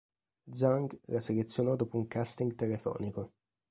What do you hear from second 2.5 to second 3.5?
telefonico.